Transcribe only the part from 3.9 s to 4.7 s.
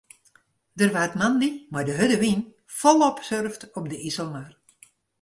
de Iselmar.